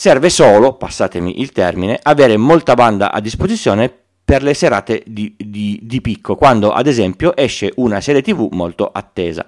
Serve 0.00 0.30
solo, 0.30 0.76
passatemi 0.76 1.42
il 1.42 1.52
termine, 1.52 1.98
avere 2.02 2.38
molta 2.38 2.72
banda 2.72 3.12
a 3.12 3.20
disposizione 3.20 3.94
per 4.24 4.42
le 4.42 4.54
serate 4.54 5.02
di, 5.04 5.34
di, 5.36 5.78
di 5.82 6.00
picco, 6.00 6.36
quando 6.36 6.72
ad 6.72 6.86
esempio 6.86 7.36
esce 7.36 7.70
una 7.76 8.00
serie 8.00 8.22
tv 8.22 8.48
molto 8.52 8.88
attesa. 8.90 9.46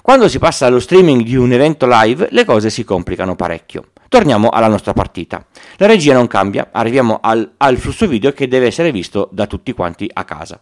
Quando 0.00 0.28
si 0.28 0.38
passa 0.38 0.64
allo 0.64 0.80
streaming 0.80 1.20
di 1.20 1.36
un 1.36 1.52
evento 1.52 1.86
live 1.86 2.28
le 2.30 2.46
cose 2.46 2.70
si 2.70 2.84
complicano 2.84 3.36
parecchio. 3.36 3.88
Torniamo 4.08 4.48
alla 4.48 4.68
nostra 4.68 4.94
partita. 4.94 5.44
La 5.76 5.86
regia 5.86 6.14
non 6.14 6.26
cambia, 6.26 6.70
arriviamo 6.72 7.18
al, 7.20 7.52
al 7.58 7.76
flusso 7.76 8.06
video 8.06 8.32
che 8.32 8.48
deve 8.48 8.68
essere 8.68 8.90
visto 8.90 9.28
da 9.30 9.46
tutti 9.46 9.74
quanti 9.74 10.08
a 10.10 10.24
casa. 10.24 10.58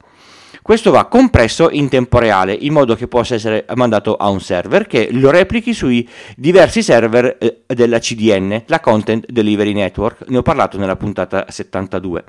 Questo 0.65 0.91
va 0.91 1.05
compresso 1.05 1.69
in 1.71 1.91
tempo 1.91 2.19
reale 2.19 2.55
in 2.59 2.73
modo 2.73 2.95
che 2.95 3.07
possa 3.07 3.35
essere 3.35 3.67
mandato 3.75 4.17
a 4.17 4.31
un 4.31 4.41
server 4.41 4.87
che 4.87 5.11
lo 5.13 5.31
replichi 5.31 5.75
sui 5.75 6.09
diversi 6.39 6.83
server 6.83 7.37
eh, 7.39 7.65
della 7.67 7.99
CDN, 7.99 8.63
la 8.69 8.81
Content 8.81 9.31
Delivery 9.31 9.75
Network. 9.75 10.27
Ne 10.29 10.39
ho 10.39 10.43
parlato 10.43 10.79
nella 10.79 10.97
puntata 10.97 11.45
72. 11.51 12.25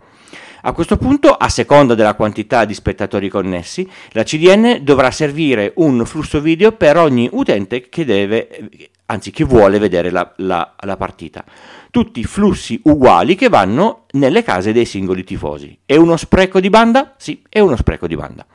A 0.64 0.74
questo 0.74 0.98
punto, 0.98 1.32
a 1.32 1.48
seconda 1.48 1.96
della 1.96 2.14
quantità 2.14 2.66
di 2.66 2.74
spettatori 2.74 3.30
connessi, 3.30 3.90
la 4.10 4.24
CDN 4.24 4.80
dovrà 4.82 5.12
servire 5.12 5.72
un 5.78 6.06
flusso 6.06 6.42
video 6.42 6.74
per 6.74 6.98
ogni 6.98 7.30
utente 7.32 7.88
che 7.88 8.04
deve, 8.04 8.50
anzi 9.06 9.32
che 9.32 9.46
vuole 9.46 9.80
vedere 9.80 10.12
la, 10.12 10.30
la, 10.40 10.76
la 10.82 10.98
partita. 10.98 11.46
Tutti 11.96 12.26
flussi 12.26 12.78
uguali 12.84 13.36
che 13.36 13.48
vanno 13.48 14.04
nelle 14.16 14.44
case 14.44 14.74
dei 14.74 14.84
singoli 14.84 15.24
tifosi. 15.24 15.80
È 15.86 15.96
uno 15.96 16.18
spreco 16.18 16.60
di 16.60 16.70
banda? 16.70 17.14
Sì, 17.16 17.42
è 17.48 17.62
uno 17.62 17.78
spreco 17.78 18.06
di 18.06 18.18
banda. 18.18 18.46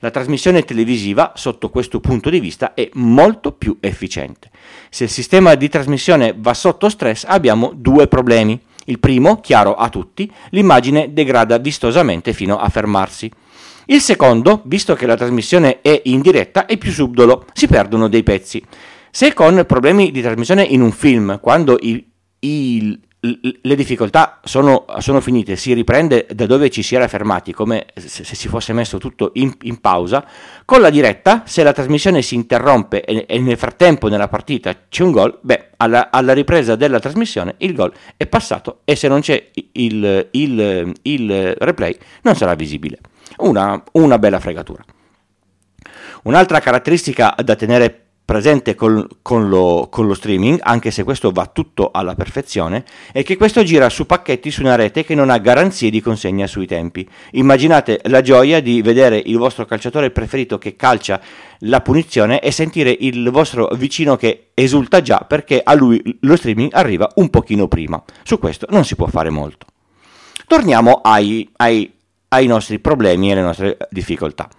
La 0.00 0.10
trasmissione 0.10 0.64
televisiva, 0.64 1.30
sotto 1.36 1.70
questo 1.70 2.00
punto 2.00 2.28
di 2.28 2.40
vista, 2.40 2.74
è 2.74 2.90
molto 2.94 3.52
più 3.52 3.76
efficiente. 3.78 4.50
Se 4.90 5.04
il 5.04 5.10
sistema 5.10 5.54
di 5.54 5.68
trasmissione 5.68 6.34
va 6.36 6.52
sotto 6.54 6.88
stress, 6.88 7.22
abbiamo 7.24 7.70
due 7.72 8.08
problemi. 8.08 8.60
Il 8.86 8.98
primo, 8.98 9.40
chiaro 9.40 9.76
a 9.76 9.88
tutti, 9.90 10.28
l'immagine 10.48 11.12
degrada 11.12 11.58
vistosamente 11.58 12.32
fino 12.32 12.58
a 12.58 12.68
fermarsi. 12.68 13.30
Il 13.86 14.00
secondo, 14.00 14.62
visto 14.64 14.96
che 14.96 15.06
la 15.06 15.16
trasmissione 15.16 15.82
è 15.82 16.02
in 16.06 16.20
diretta, 16.20 16.66
è 16.66 16.76
più 16.76 16.90
subdolo, 16.90 17.44
si 17.52 17.68
perdono 17.68 18.08
dei 18.08 18.24
pezzi. 18.24 18.60
Se 19.10 19.32
con 19.32 19.64
problemi 19.66 20.10
di 20.10 20.20
trasmissione 20.20 20.64
in 20.64 20.82
un 20.82 20.92
film, 20.92 21.38
quando 21.40 21.78
il, 21.80 22.04
il, 22.40 23.00
le 23.20 23.74
difficoltà 23.74 24.38
sono, 24.44 24.84
sono, 24.98 25.20
finite, 25.20 25.56
si 25.56 25.72
riprende 25.72 26.26
da 26.32 26.46
dove 26.46 26.70
ci 26.70 26.82
si 26.82 26.94
era 26.94 27.08
fermati, 27.08 27.52
come 27.52 27.86
se, 27.94 28.22
se 28.22 28.36
si 28.36 28.46
fosse 28.46 28.72
messo 28.72 28.98
tutto 28.98 29.32
in, 29.34 29.52
in, 29.62 29.80
pausa. 29.80 30.24
Con 30.64 30.80
la 30.80 30.90
diretta, 30.90 31.42
se 31.44 31.64
la 31.64 31.72
trasmissione 31.72 32.22
si 32.22 32.36
interrompe 32.36 33.04
e, 33.04 33.26
e 33.28 33.38
nel 33.40 33.56
frattempo 33.56 34.08
nella 34.08 34.28
partita 34.28 34.84
c'è 34.88 35.02
un 35.02 35.10
gol, 35.10 35.38
beh, 35.42 35.70
alla, 35.78 36.10
alla, 36.10 36.32
ripresa 36.32 36.76
della 36.76 37.00
trasmissione 37.00 37.56
il 37.58 37.74
gol 37.74 37.92
è 38.16 38.26
passato 38.26 38.80
e 38.84 38.94
se 38.94 39.08
non 39.08 39.20
c'è 39.20 39.50
il, 39.72 40.28
il, 40.30 40.92
il 41.02 41.54
replay 41.58 41.96
non 42.22 42.36
sarà 42.36 42.54
visibile. 42.54 42.98
Una, 43.38 43.82
una 43.92 44.18
bella 44.18 44.38
fregatura. 44.38 44.84
Un'altra 46.22 46.60
caratteristica 46.60 47.34
da 47.42 47.56
tenere 47.56 48.07
presente 48.28 48.74
col, 48.74 49.08
con, 49.22 49.48
lo, 49.48 49.88
con, 49.90 50.06
lo, 50.06 50.12
streaming, 50.12 50.58
anche 50.60 50.90
se 50.90 51.02
questo 51.02 51.30
va 51.30 51.46
tutto 51.46 51.88
alla 51.90 52.14
perfezione, 52.14 52.84
è 53.10 53.22
che 53.22 53.38
questo 53.38 53.62
gira 53.62 53.88
su 53.88 54.04
pacchetti 54.04 54.50
su 54.50 54.60
una 54.60 54.74
rete 54.74 55.02
che 55.02 55.14
non 55.14 55.30
ha 55.30 55.38
garanzie 55.38 55.88
di 55.88 56.02
consegna 56.02 56.46
sui 56.46 56.66
tempi. 56.66 57.08
Immaginate 57.32 58.00
la 58.02 58.20
gioia 58.20 58.60
di 58.60 58.82
vedere 58.82 59.16
il 59.24 59.38
vostro 59.38 59.64
calciatore 59.64 60.10
preferito 60.10 60.58
che 60.58 60.76
calcia 60.76 61.18
la 61.60 61.80
punizione 61.80 62.40
e 62.40 62.50
sentire 62.50 62.94
il 63.00 63.30
vostro 63.30 63.70
vicino 63.76 64.16
che 64.16 64.50
esulta 64.52 65.00
già 65.00 65.24
perché 65.26 65.62
a 65.64 65.72
lui 65.72 66.18
lo 66.20 66.36
streaming 66.36 66.74
arriva 66.74 67.10
un 67.14 67.30
pochino 67.30 67.66
prima. 67.66 68.02
Su 68.24 68.38
questo 68.38 68.66
non 68.68 68.84
si 68.84 68.94
può 68.94 69.06
fare 69.06 69.30
molto. 69.30 69.64
Torniamo 70.46 71.00
ai, 71.02 71.48
ai, 71.56 71.90
ai 72.28 72.46
nostri 72.46 72.78
problemi 72.78 73.30
e 73.30 73.32
alle 73.32 73.40
nostre 73.40 73.78
difficoltà. 73.88 74.50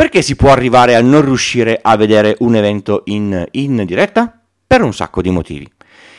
Perché 0.00 0.22
si 0.22 0.34
può 0.34 0.50
arrivare 0.50 0.94
a 0.94 1.02
non 1.02 1.20
riuscire 1.20 1.78
a 1.82 1.94
vedere 1.94 2.34
un 2.38 2.56
evento 2.56 3.02
in, 3.04 3.46
in 3.50 3.84
diretta? 3.84 4.40
Per 4.66 4.80
un 4.80 4.94
sacco 4.94 5.20
di 5.20 5.28
motivi. 5.28 5.70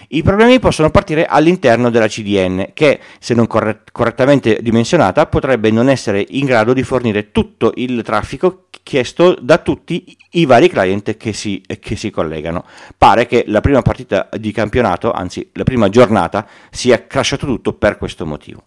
I 0.09 0.21
problemi 0.21 0.59
possono 0.59 0.91
partire 0.91 1.25
all'interno 1.25 1.89
della 1.89 2.05
CDN, 2.05 2.73
che, 2.73 3.00
se 3.17 3.33
non 3.33 3.47
corret- 3.47 3.91
correttamente 3.91 4.59
dimensionata, 4.61 5.25
potrebbe 5.25 5.71
non 5.71 5.89
essere 5.89 6.23
in 6.29 6.45
grado 6.45 6.73
di 6.73 6.83
fornire 6.83 7.31
tutto 7.31 7.71
il 7.73 8.03
traffico 8.03 8.67
chiesto 8.83 9.35
da 9.41 9.57
tutti 9.57 10.15
i 10.33 10.45
vari 10.45 10.69
client 10.69 11.17
che 11.17 11.33
si, 11.33 11.63
che 11.79 11.95
si 11.95 12.11
collegano. 12.11 12.65
Pare 12.95 13.25
che 13.25 13.45
la 13.47 13.61
prima 13.61 13.81
partita 13.81 14.29
di 14.38 14.51
campionato, 14.51 15.11
anzi 15.11 15.50
la 15.53 15.63
prima 15.63 15.89
giornata, 15.89 16.47
sia 16.69 17.07
crashato 17.07 17.47
tutto 17.47 17.73
per 17.73 17.97
questo 17.97 18.27
motivo. 18.27 18.65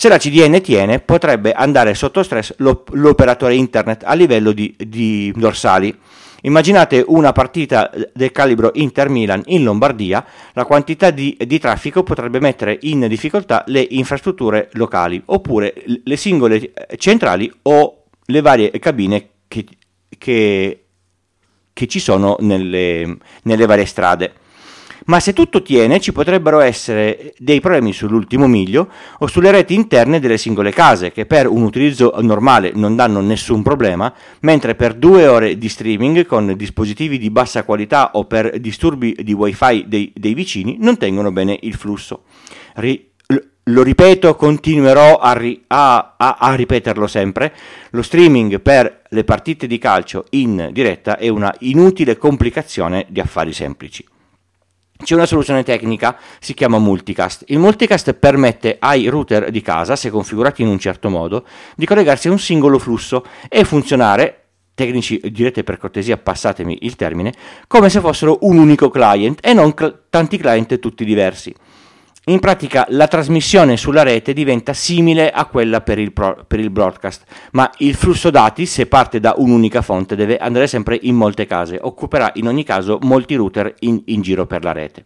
Se 0.00 0.08
la 0.08 0.16
CDN 0.16 0.62
tiene, 0.62 1.00
potrebbe 1.00 1.52
andare 1.52 1.92
sotto 1.92 2.22
stress 2.22 2.54
l'operatore 2.56 3.54
internet 3.54 4.02
a 4.06 4.14
livello 4.14 4.52
di, 4.52 4.74
di 4.78 5.30
dorsali. 5.36 5.94
Immaginate 6.40 7.04
una 7.06 7.32
partita 7.32 7.90
del 8.14 8.32
calibro 8.32 8.70
Inter-Milan 8.72 9.42
in 9.48 9.62
Lombardia, 9.62 10.24
la 10.54 10.64
quantità 10.64 11.10
di, 11.10 11.36
di, 11.46 11.58
traffico 11.58 12.02
potrebbe 12.02 12.40
mettere 12.40 12.78
in 12.80 13.06
difficoltà 13.08 13.62
le 13.66 13.86
infrastrutture 13.90 14.70
locali, 14.72 15.20
oppure 15.26 15.74
le 16.02 16.16
singole 16.16 16.72
centrali 16.96 17.52
o 17.64 18.04
le 18.24 18.40
varie 18.40 18.70
cabine 18.78 19.28
che, 19.48 19.66
che, 20.16 20.84
che 21.74 21.86
ci 21.88 22.00
sono 22.00 22.38
nelle, 22.40 23.18
nelle 23.42 23.66
varie 23.66 23.84
strade 23.84 24.32
ma 25.06 25.20
se 25.20 25.32
tutto 25.32 25.62
tiene 25.62 26.00
ci 26.00 26.12
potrebbero 26.12 26.60
essere 26.60 27.34
dei 27.38 27.60
problemi 27.60 27.92
sull'ultimo 27.92 28.46
miglio 28.46 28.88
o 29.18 29.26
sulle 29.26 29.50
reti 29.50 29.74
interne 29.74 30.20
delle 30.20 30.38
singole 30.38 30.70
case 30.70 31.12
che 31.12 31.26
per 31.26 31.46
un 31.46 31.62
utilizzo 31.62 32.14
normale 32.20 32.72
non 32.74 32.96
danno 32.96 33.20
nessun 33.20 33.62
problema, 33.62 34.12
mentre 34.40 34.74
per 34.74 34.94
due 34.94 35.26
ore 35.26 35.58
di 35.58 35.68
streaming 35.68 36.26
con 36.26 36.54
dispositivi 36.56 37.18
di 37.18 37.30
bassa 37.30 37.64
qualità 37.64 38.12
o 38.14 38.24
per 38.24 38.58
disturbi 38.60 39.16
di 39.22 39.32
wifi 39.32 39.84
dei, 39.86 40.12
dei 40.14 40.34
vicini 40.34 40.76
non 40.80 40.96
tengono 40.96 41.32
bene 41.32 41.58
il 41.62 41.74
flusso. 41.74 42.24
Ri- 42.74 43.08
lo 43.64 43.82
ripeto, 43.82 44.34
continuerò 44.34 45.18
a, 45.18 45.32
ri- 45.32 45.62
a, 45.68 46.14
a, 46.16 46.36
a, 46.40 46.54
ripeterlo 46.54 47.06
sempre, 47.06 47.54
lo 47.90 48.02
streaming 48.02 48.60
per 48.60 49.02
le 49.10 49.24
partite 49.24 49.66
di 49.66 49.78
calcio 49.78 50.24
in 50.30 50.70
diretta 50.72 51.16
è 51.18 51.28
una 51.28 51.54
inutile 51.60 52.16
complicazione 52.16 53.06
di 53.08 53.20
affari 53.20 53.52
semplici. 53.52 54.04
C'è 55.02 55.14
una 55.14 55.26
soluzione 55.26 55.62
tecnica, 55.62 56.18
si 56.38 56.52
chiama 56.54 56.78
multicast. 56.78 57.44
Il 57.46 57.58
multicast 57.58 58.12
permette 58.14 58.76
ai 58.78 59.08
router 59.08 59.50
di 59.50 59.62
casa, 59.62 59.96
se 59.96 60.10
configurati 60.10 60.62
in 60.62 60.68
un 60.68 60.78
certo 60.78 61.08
modo, 61.08 61.44
di 61.74 61.86
collegarsi 61.86 62.28
a 62.28 62.32
un 62.32 62.38
singolo 62.38 62.78
flusso 62.78 63.24
e 63.48 63.64
funzionare 63.64 64.36
tecnici 64.74 65.20
direte 65.30 65.62
per 65.62 65.76
cortesia 65.76 66.16
passatemi 66.16 66.78
il 66.82 66.96
termine, 66.96 67.34
come 67.66 67.90
se 67.90 68.00
fossero 68.00 68.38
un 68.42 68.56
unico 68.56 68.88
client 68.88 69.38
e 69.42 69.52
non 69.52 69.74
cl- 69.74 70.04
tanti 70.08 70.38
client 70.38 70.78
tutti 70.78 71.04
diversi. 71.04 71.54
In 72.30 72.38
pratica 72.38 72.86
la 72.90 73.08
trasmissione 73.08 73.76
sulla 73.76 74.04
rete 74.04 74.32
diventa 74.32 74.72
simile 74.72 75.32
a 75.32 75.46
quella 75.46 75.80
per 75.80 75.98
il, 75.98 76.12
pro- 76.12 76.44
per 76.46 76.60
il, 76.60 76.70
broadcast, 76.70 77.24
ma 77.52 77.68
il 77.78 77.96
flusso 77.96 78.30
dati, 78.30 78.66
se 78.66 78.86
parte 78.86 79.18
da 79.18 79.34
un'unica 79.36 79.82
fonte, 79.82 80.14
deve 80.14 80.36
andare 80.36 80.68
sempre 80.68 80.96
in 81.02 81.16
molte 81.16 81.44
case, 81.46 81.80
occuperà 81.82 82.30
in 82.34 82.46
ogni 82.46 82.62
caso 82.62 83.00
molti 83.02 83.34
router 83.34 83.74
in, 83.80 84.00
in 84.04 84.22
giro 84.22 84.46
per 84.46 84.62
la 84.62 84.70
rete. 84.70 85.02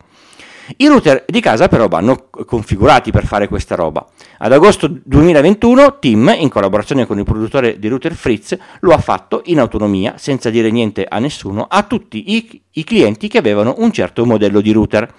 I 0.77 0.87
router 0.87 1.25
di 1.27 1.41
casa 1.41 1.67
però 1.67 1.89
vanno 1.89 2.29
configurati 2.29 3.11
per 3.11 3.25
fare 3.25 3.49
questa 3.49 3.75
roba. 3.75 4.07
Ad 4.37 4.53
agosto 4.53 4.87
2021 4.87 5.99
Tim, 6.01 6.35
in 6.37 6.51
collaborazione 6.51 7.07
con 7.07 7.17
il 7.17 7.25
produttore 7.25 7.79
di 7.79 7.89
router 7.89 8.13
Fritz, 8.13 8.55
lo 8.81 8.93
ha 8.93 8.99
fatto 8.99 9.41
in 9.47 9.61
autonomia, 9.61 10.19
senza 10.19 10.51
dire 10.51 10.71
niente 10.71 11.07
a 11.09 11.19
nessuno, 11.21 11.65
a 11.71 11.85
tutti 11.85 12.35
i, 12.35 12.61
i 12.73 12.85
clienti 12.85 13.29
che 13.29 13.39
avevano 13.39 13.77
un 13.79 13.93
certo 13.93 14.27
modello 14.27 14.61
di 14.61 14.73
router 14.73 15.11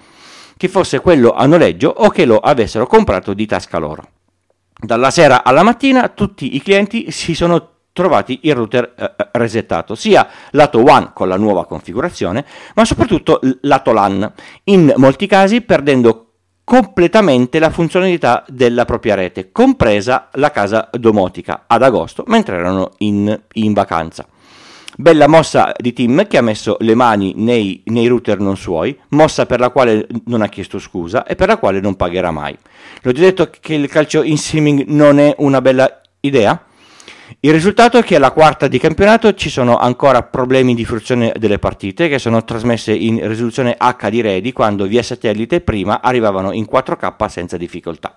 che 0.56 0.68
fosse 0.68 1.00
quello 1.00 1.32
a 1.32 1.46
noleggio 1.46 1.88
o 1.88 2.08
che 2.08 2.24
lo 2.24 2.38
avessero 2.38 2.86
comprato 2.86 3.34
di 3.34 3.46
tasca 3.46 3.78
loro. 3.78 4.08
Dalla 4.78 5.10
sera 5.10 5.44
alla 5.44 5.62
mattina 5.62 6.08
tutti 6.08 6.54
i 6.54 6.62
clienti 6.62 7.10
si 7.10 7.34
sono 7.34 7.74
trovati 7.92 8.40
il 8.42 8.54
router 8.54 8.94
eh, 8.96 9.04
eh 9.16 9.28
resettato, 9.32 9.94
sia 9.94 10.28
lato 10.50 10.80
WAN 10.80 11.12
con 11.14 11.28
la 11.28 11.36
nuova 11.36 11.64
configurazione, 11.64 12.44
ma 12.74 12.84
soprattutto 12.84 13.40
lato 13.62 13.92
LAN, 13.92 14.30
in 14.64 14.92
molti 14.96 15.26
casi 15.26 15.62
perdendo 15.62 16.26
completamente 16.62 17.58
la 17.58 17.70
funzionalità 17.70 18.44
della 18.48 18.84
propria 18.84 19.14
rete, 19.14 19.50
compresa 19.50 20.28
la 20.32 20.50
casa 20.50 20.90
domotica, 20.92 21.64
ad 21.66 21.82
agosto, 21.82 22.24
mentre 22.26 22.56
erano 22.56 22.90
in, 22.98 23.40
in 23.52 23.72
vacanza. 23.72 24.26
Bella 24.98 25.28
mossa 25.28 25.74
di 25.76 25.92
Tim 25.92 26.26
che 26.26 26.38
ha 26.38 26.42
messo 26.42 26.78
le 26.80 26.94
mani 26.94 27.34
nei, 27.36 27.82
nei, 27.86 28.06
router 28.06 28.38
non 28.38 28.56
suoi, 28.56 28.98
mossa 29.10 29.44
per 29.44 29.60
la 29.60 29.68
quale 29.68 30.06
non 30.24 30.40
ha 30.40 30.48
chiesto 30.48 30.78
scusa 30.78 31.26
e 31.26 31.34
per 31.34 31.48
la 31.48 31.58
quale 31.58 31.80
non 31.80 31.96
pagherà 31.96 32.30
mai. 32.30 32.56
L'ho 33.02 33.12
già 33.12 33.20
detto 33.20 33.50
che 33.60 33.74
il 33.74 33.88
calcio 33.88 34.22
in 34.22 34.38
streaming 34.38 34.84
non 34.86 35.18
è 35.18 35.34
una 35.38 35.60
bella 35.60 36.00
idea? 36.20 36.64
Il 37.40 37.52
risultato 37.52 37.98
è 37.98 38.02
che 38.02 38.16
alla 38.16 38.30
quarta 38.30 38.68
di 38.68 38.78
campionato 38.78 39.34
ci 39.34 39.50
sono 39.50 39.76
ancora 39.76 40.22
problemi 40.22 40.74
di 40.74 40.86
fruizione 40.86 41.30
delle 41.36 41.58
partite 41.58 42.08
che 42.08 42.18
sono 42.18 42.42
trasmesse 42.42 42.94
in 42.94 43.26
risoluzione 43.28 43.76
HD 43.78 44.20
ready 44.22 44.52
quando 44.52 44.86
via 44.86 45.02
satellite 45.02 45.60
prima 45.60 46.00
arrivavano 46.00 46.52
in 46.52 46.66
4K 46.70 47.26
senza 47.26 47.58
difficoltà. 47.58 48.14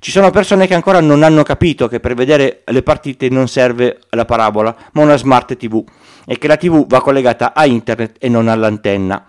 Ci 0.00 0.12
sono 0.12 0.30
persone 0.30 0.66
che 0.66 0.72
ancora 0.72 1.00
non 1.00 1.22
hanno 1.22 1.42
capito 1.42 1.86
che 1.86 2.00
per 2.00 2.14
vedere 2.14 2.62
le 2.64 2.82
partite 2.82 3.28
non 3.28 3.48
serve 3.48 3.98
la 4.08 4.24
parabola, 4.24 4.74
ma 4.92 5.02
una 5.02 5.18
smart 5.18 5.54
TV 5.58 5.84
e 6.24 6.38
che 6.38 6.48
la 6.48 6.56
TV 6.56 6.86
va 6.86 7.02
collegata 7.02 7.52
a 7.52 7.66
internet 7.66 8.16
e 8.18 8.30
non 8.30 8.48
all'antenna. 8.48 9.22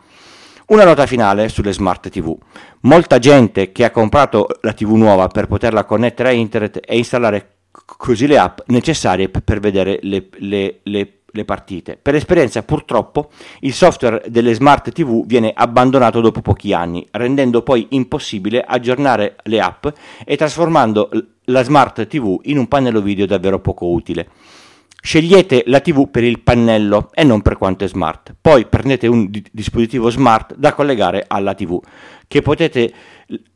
Una 0.68 0.86
nota 0.86 1.06
finale 1.06 1.50
sulle 1.50 1.74
smart 1.74 2.08
TV. 2.08 2.34
Molta 2.84 3.20
gente 3.20 3.74
che 3.74 3.84
ha 3.84 3.92
comprato 3.92 4.48
la 4.62 4.72
TV 4.72 4.92
nuova 4.92 5.28
per 5.28 5.48
poterla 5.48 5.84
connettere 5.84 6.30
a 6.30 6.32
internet 6.32 6.80
e 6.88 6.96
installare 6.96 7.56
così 7.98 8.26
le 8.26 8.38
app 8.38 8.60
necessarie 8.68 9.28
per 9.28 9.60
vedere 9.60 10.00
le, 10.04 10.30
le, 10.38 10.80
le 10.84 11.21
le 11.32 11.46
partite. 11.46 11.98
Per 12.02 12.16
esperienza 12.16 12.64
purtroppo 12.64 13.30
il 13.62 13.74
software 13.74 14.24
delle 14.28 14.54
smart 14.54 14.92
TV 14.92 15.26
viene 15.26 15.52
abbandonato 15.56 16.22
dopo 16.22 16.42
pochi 16.42 16.74
anni, 16.74 17.06
rendendo 17.12 17.62
poi 17.62 17.88
impossibile 17.92 18.62
aggiornare 18.62 19.36
le 19.44 19.60
app 19.60 19.88
e 20.26 20.38
trasformando 20.38 21.10
la 21.46 21.64
Smart 21.64 22.08
TV 22.08 22.40
in 22.44 22.58
un 22.58 22.68
pannello 22.68 23.02
video 23.02 23.26
davvero 23.26 23.60
poco 23.60 23.92
utile. 23.92 24.30
Scegliete 25.04 25.64
la 25.66 25.80
TV 25.80 26.10
per 26.12 26.24
il 26.24 26.42
pannello 26.42 27.10
e 27.14 27.24
non 27.24 27.42
per 27.42 27.58
quanto 27.58 27.84
è 27.84 27.88
smart. 27.88 28.36
Poi 28.40 28.68
prendete 28.68 29.08
un 29.08 29.32
di- 29.32 29.44
dispositivo 29.52 30.12
smart 30.12 30.56
da 30.56 30.74
collegare 30.74 31.26
alla 31.28 31.56
TV, 31.56 31.80
che 32.28 32.44
potete 32.44 32.94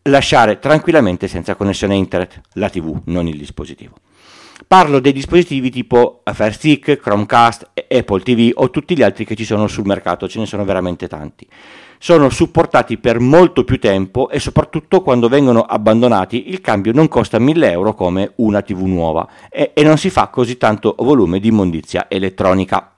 lasciare 0.04 0.58
tranquillamente 0.58 1.28
senza 1.28 1.54
connessione 1.54 1.96
internet, 1.96 2.42
la 2.54 2.70
TV, 2.70 3.00
non 3.06 3.28
il 3.28 3.38
dispositivo. 3.38 3.94
Parlo 4.68 5.00
dei 5.00 5.12
dispositivi 5.12 5.70
tipo 5.70 6.22
Fire 6.32 6.54
Stick, 6.54 6.98
Chromecast, 6.98 7.72
Apple 7.90 8.22
TV 8.22 8.52
o 8.54 8.70
tutti 8.70 8.96
gli 8.96 9.04
altri 9.04 9.26
che 9.26 9.36
ci 9.36 9.44
sono 9.44 9.68
sul 9.68 9.86
mercato, 9.86 10.30
ce 10.30 10.40
ne 10.40 10.46
sono 10.46 10.64
veramente 10.64 11.08
tanti. 11.08 11.46
Sono 12.00 12.30
supportati 12.30 12.98
per 12.98 13.20
molto 13.20 13.64
più 13.66 13.80
tempo 13.80 14.30
e 14.30 14.40
soprattutto 14.40 15.02
quando 15.02 15.28
vengono 15.28 15.62
abbandonati 15.62 16.50
il 16.50 16.62
cambio 16.62 16.94
non 16.94 17.10
costa 17.10 17.38
1000 17.38 17.70
euro 17.70 17.94
come 17.94 18.32
una 18.36 18.62
TV 18.62 18.82
nuova 18.86 19.28
e, 19.50 19.72
e 19.74 19.84
non 19.84 19.98
si 19.98 20.10
fa 20.10 20.28
così 20.28 20.58
tanto 20.58 20.96
volume 21.00 21.40
di 21.40 21.50
immondizia 21.50 22.06
elettronica. 22.08 22.92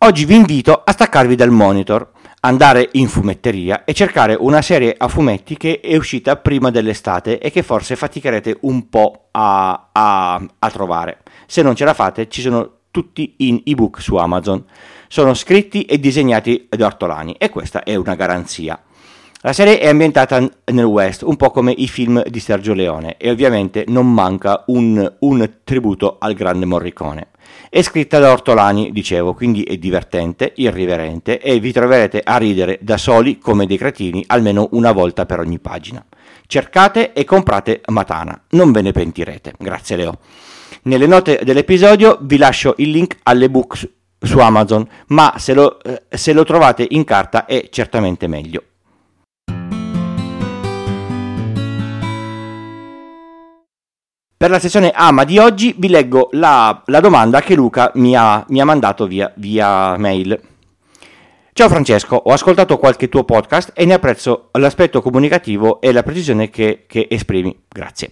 Oggi 0.00 0.24
vi 0.24 0.36
invito 0.36 0.82
a 0.84 0.92
staccarvi 0.92 1.34
dal 1.34 1.50
monitor 1.50 2.12
andare 2.40 2.88
in 2.92 3.08
fumetteria 3.08 3.84
e 3.84 3.92
cercare 3.92 4.36
una 4.38 4.62
serie 4.62 4.94
a 4.96 5.08
fumetti 5.08 5.56
che 5.56 5.80
è 5.80 5.96
uscita 5.96 6.36
prima 6.36 6.70
dell'estate 6.70 7.38
e 7.38 7.50
che 7.50 7.62
forse 7.62 7.96
faticherete 7.96 8.58
un 8.60 8.88
po' 8.88 9.28
a, 9.32 9.88
a, 9.92 10.46
a 10.58 10.70
trovare. 10.70 11.22
Se 11.46 11.62
non 11.62 11.74
ce 11.74 11.84
la 11.84 11.94
fate, 11.94 12.28
ci 12.28 12.40
sono 12.40 12.76
tutti 12.90 13.34
in 13.38 13.62
ebook 13.64 14.00
su 14.00 14.16
Amazon. 14.16 14.64
Sono 15.08 15.34
scritti 15.34 15.82
e 15.82 15.98
disegnati 15.98 16.68
da 16.68 16.86
Ortolani 16.86 17.34
e 17.38 17.48
questa 17.48 17.82
è 17.82 17.94
una 17.94 18.14
garanzia. 18.14 18.80
La 19.42 19.52
serie 19.52 19.78
è 19.78 19.86
ambientata 19.86 20.40
nel 20.40 20.84
West, 20.84 21.22
un 21.22 21.36
po' 21.36 21.52
come 21.52 21.70
i 21.70 21.86
film 21.86 22.22
di 22.24 22.40
Sergio 22.40 22.74
Leone, 22.74 23.16
e 23.18 23.30
ovviamente 23.30 23.84
non 23.86 24.12
manca 24.12 24.64
un, 24.66 25.16
un 25.20 25.50
tributo 25.62 26.16
al 26.18 26.34
grande 26.34 26.66
Morricone. 26.66 27.28
È 27.70 27.82
scritta 27.82 28.18
da 28.18 28.32
Ortolani, 28.32 28.92
dicevo, 28.92 29.34
quindi 29.34 29.62
è 29.62 29.76
divertente, 29.76 30.52
irriverente 30.56 31.38
e 31.38 31.60
vi 31.60 31.70
troverete 31.70 32.22
a 32.24 32.38
ridere 32.38 32.78
da 32.80 32.96
soli 32.96 33.38
come 33.38 33.66
dei 33.66 33.76
cretini 33.76 34.24
almeno 34.26 34.68
una 34.72 34.92
volta 34.92 35.26
per 35.26 35.40
ogni 35.40 35.58
pagina. 35.58 36.02
Cercate 36.46 37.12
e 37.12 37.24
comprate 37.24 37.82
Matana, 37.88 38.40
non 38.50 38.72
ve 38.72 38.80
ne 38.80 38.92
pentirete. 38.92 39.52
Grazie 39.58 39.96
Leo. 39.96 40.18
Nelle 40.84 41.06
note 41.06 41.40
dell'episodio 41.44 42.16
vi 42.22 42.38
lascio 42.38 42.74
il 42.78 42.88
link 42.88 43.18
all'ebook 43.24 43.90
su 44.18 44.38
Amazon, 44.38 44.88
ma 45.08 45.34
se 45.36 45.52
lo, 45.52 45.78
eh, 45.82 46.04
se 46.08 46.32
lo 46.32 46.44
trovate 46.44 46.86
in 46.88 47.04
carta 47.04 47.44
è 47.44 47.68
certamente 47.70 48.26
meglio. 48.28 48.62
Per 54.38 54.50
la 54.50 54.60
sessione 54.60 54.92
AMA 54.94 55.24
di 55.24 55.36
oggi 55.38 55.74
vi 55.76 55.88
leggo 55.88 56.28
la, 56.30 56.84
la 56.86 57.00
domanda 57.00 57.40
che 57.40 57.56
Luca 57.56 57.90
mi 57.96 58.14
ha, 58.14 58.44
mi 58.50 58.60
ha 58.60 58.64
mandato 58.64 59.08
via, 59.08 59.32
via, 59.34 59.96
mail. 59.96 60.40
Ciao 61.52 61.68
Francesco, 61.68 62.14
ho 62.14 62.30
ascoltato 62.30 62.78
qualche 62.78 63.08
tuo 63.08 63.24
podcast 63.24 63.72
e 63.74 63.84
ne 63.84 63.94
apprezzo 63.94 64.50
l'aspetto 64.52 65.02
comunicativo 65.02 65.80
e 65.80 65.90
la 65.90 66.04
precisione 66.04 66.50
che, 66.50 66.84
che 66.86 67.08
esprimi. 67.10 67.64
Grazie. 67.66 68.10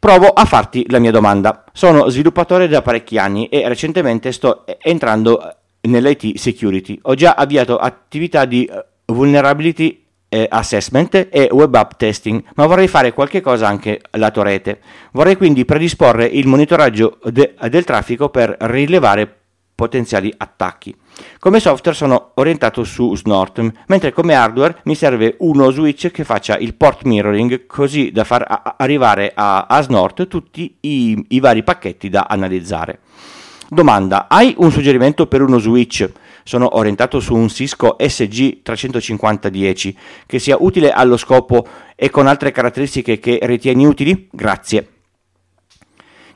Provo 0.00 0.30
a 0.30 0.44
farti 0.46 0.84
la 0.90 0.98
mia 0.98 1.12
domanda. 1.12 1.62
Sono 1.72 2.08
sviluppatore 2.08 2.66
da 2.66 2.82
parecchi 2.82 3.16
anni 3.16 3.46
e 3.46 3.68
recentemente 3.68 4.32
sto 4.32 4.64
entrando 4.80 5.58
nell'IT 5.82 6.38
security. 6.38 6.98
Ho 7.02 7.14
già 7.14 7.34
avviato 7.34 7.76
attività 7.76 8.46
di 8.46 8.68
vulnerability 9.04 10.01
eh, 10.32 10.46
assessment 10.48 11.28
e 11.30 11.48
web 11.52 11.74
app 11.74 11.90
testing, 11.98 12.42
ma 12.54 12.64
vorrei 12.64 12.88
fare 12.88 13.12
qualche 13.12 13.42
cosa 13.42 13.68
anche 13.68 14.00
lato 14.12 14.40
rete. 14.42 14.80
Vorrei 15.12 15.36
quindi 15.36 15.66
predisporre 15.66 16.24
il 16.24 16.46
monitoraggio 16.46 17.18
de- 17.24 17.54
del 17.68 17.84
traffico 17.84 18.30
per 18.30 18.56
rilevare 18.60 19.36
potenziali 19.74 20.32
attacchi. 20.34 20.94
Come 21.38 21.60
software 21.60 21.96
sono 21.96 22.30
orientato 22.34 22.82
su 22.84 23.14
Snort, 23.14 23.60
mentre 23.88 24.12
come 24.12 24.32
hardware 24.34 24.78
mi 24.84 24.94
serve 24.94 25.36
uno 25.40 25.70
switch 25.70 26.10
che 26.10 26.24
faccia 26.24 26.56
il 26.56 26.74
port 26.74 27.02
mirroring 27.02 27.66
così 27.66 28.10
da 28.10 28.24
far 28.24 28.44
a- 28.48 28.76
arrivare 28.78 29.32
a-, 29.34 29.66
a 29.68 29.82
Snort 29.82 30.28
tutti 30.28 30.78
i-, 30.80 31.26
i 31.28 31.40
vari 31.40 31.62
pacchetti 31.62 32.08
da 32.08 32.26
analizzare. 32.26 33.00
Domanda, 33.68 34.26
hai 34.28 34.54
un 34.58 34.70
suggerimento 34.70 35.26
per 35.26 35.42
uno 35.42 35.58
switch? 35.58 36.08
Sono 36.44 36.76
orientato 36.76 37.20
su 37.20 37.34
un 37.34 37.48
Cisco 37.48 37.96
SG35010 37.98 39.94
che 40.26 40.38
sia 40.38 40.56
utile 40.58 40.90
allo 40.90 41.16
scopo 41.16 41.66
e 41.94 42.10
con 42.10 42.26
altre 42.26 42.50
caratteristiche 42.50 43.18
che 43.18 43.38
ritieni 43.42 43.86
utili? 43.86 44.28
Grazie. 44.30 44.88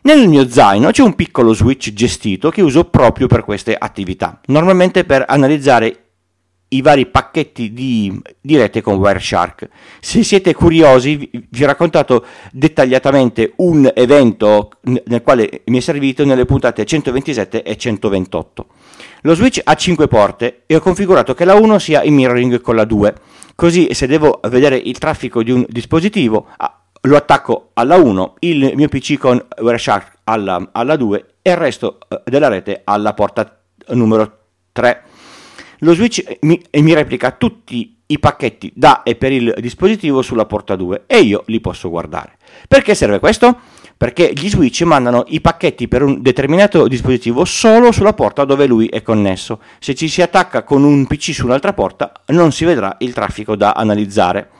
Nel 0.02 0.28
mio 0.28 0.48
zaino 0.48 0.92
c'è 0.92 1.02
un 1.02 1.16
piccolo 1.16 1.52
switch 1.52 1.92
gestito 1.92 2.50
che 2.50 2.62
uso 2.62 2.84
proprio 2.84 3.26
per 3.26 3.42
queste 3.42 3.74
attività, 3.74 4.40
normalmente 4.46 5.04
per 5.04 5.24
analizzare 5.26 6.06
i 6.68 6.82
vari 6.82 7.06
pacchetti 7.06 7.72
di, 7.72 8.20
di, 8.40 8.56
rete 8.56 8.82
con 8.82 8.96
Wireshark. 8.96 9.68
Se 10.00 10.22
siete 10.22 10.52
curiosi, 10.52 11.16
vi, 11.16 11.30
vi 11.48 11.64
ho 11.64 11.66
raccontato 11.66 12.24
dettagliatamente 12.52 13.52
un 13.56 13.90
evento 13.94 14.70
nel 14.82 15.22
quale 15.22 15.62
mi 15.66 15.78
è 15.78 15.80
servito 15.80 16.24
nelle 16.24 16.44
puntate 16.44 16.84
127 16.84 17.62
e 17.62 17.76
128. 17.76 18.66
Lo 19.26 19.34
switch 19.34 19.60
ha 19.64 19.74
5 19.74 20.06
porte 20.06 20.62
e 20.66 20.76
ho 20.76 20.80
configurato 20.80 21.34
che 21.34 21.44
la 21.44 21.54
1 21.54 21.80
sia 21.80 22.04
in 22.04 22.14
mirroring 22.14 22.60
con 22.60 22.76
la 22.76 22.84
2, 22.84 23.14
così 23.56 23.92
se 23.92 24.06
devo 24.06 24.38
vedere 24.48 24.76
il 24.76 24.98
traffico 24.98 25.42
di 25.42 25.50
un 25.50 25.66
dispositivo 25.68 26.46
ah, 26.56 26.80
lo 27.00 27.16
attacco 27.16 27.70
alla 27.72 27.96
1, 27.96 28.34
il 28.40 28.70
mio 28.76 28.86
PC 28.86 29.18
con 29.18 29.44
Wireshark 29.58 30.18
alla, 30.22 30.68
alla 30.70 30.94
2 30.94 31.26
e 31.42 31.50
il 31.50 31.56
resto 31.56 31.98
eh, 32.08 32.22
della 32.24 32.46
rete 32.46 32.82
alla 32.84 33.14
porta 33.14 33.62
numero 33.88 34.38
3. 34.70 35.02
Lo 35.78 35.94
switch 35.94 36.38
mi, 36.42 36.62
mi 36.70 36.94
replica 36.94 37.32
tutti 37.32 37.98
i 38.06 38.20
pacchetti 38.20 38.72
da 38.76 39.02
e 39.02 39.16
per 39.16 39.32
il 39.32 39.52
dispositivo 39.58 40.22
sulla 40.22 40.46
porta 40.46 40.76
2 40.76 41.02
e 41.08 41.18
io 41.18 41.42
li 41.46 41.60
posso 41.60 41.90
guardare. 41.90 42.36
Perché 42.68 42.94
serve 42.94 43.18
questo? 43.18 43.58
Perché 43.96 44.32
gli 44.34 44.48
switch 44.48 44.82
mandano 44.82 45.24
i 45.28 45.40
pacchetti 45.40 45.88
per 45.88 46.02
un 46.02 46.20
determinato 46.20 46.86
dispositivo 46.86 47.44
solo 47.44 47.92
sulla 47.92 48.12
porta 48.12 48.44
dove 48.44 48.66
lui 48.66 48.86
è 48.88 49.02
connesso. 49.02 49.60
Se 49.78 49.94
ci 49.94 50.08
si 50.08 50.20
attacca 50.20 50.64
con 50.64 50.84
un 50.84 51.06
PC 51.06 51.32
su 51.32 51.46
un'altra 51.46 51.72
porta 51.72 52.12
non 52.26 52.52
si 52.52 52.64
vedrà 52.64 52.96
il 53.00 53.14
traffico 53.14 53.56
da 53.56 53.72
analizzare. 53.72 54.50